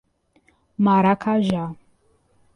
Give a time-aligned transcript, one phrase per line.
[0.85, 1.69] Maracajá